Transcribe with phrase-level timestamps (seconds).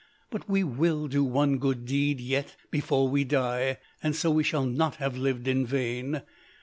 [0.31, 4.65] But we will do one good deed, yet, before we die, and so we shall
[4.65, 6.23] not have lived in vain.